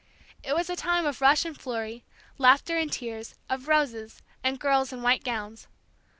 [0.41, 2.03] It was a time of rush and flurry,
[2.39, 5.67] laughter and tears, of roses, and girls in white gowns.